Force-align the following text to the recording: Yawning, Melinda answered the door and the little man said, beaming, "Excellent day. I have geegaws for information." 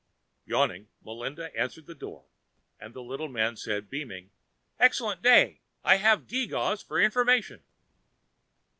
Yawning, 0.47 0.89
Melinda 1.03 1.55
answered 1.55 1.85
the 1.85 1.93
door 1.93 2.25
and 2.79 2.95
the 2.95 3.03
little 3.03 3.27
man 3.27 3.55
said, 3.55 3.87
beaming, 3.87 4.31
"Excellent 4.79 5.21
day. 5.21 5.61
I 5.83 5.97
have 5.97 6.25
geegaws 6.25 6.83
for 6.83 6.99
information." 6.99 7.61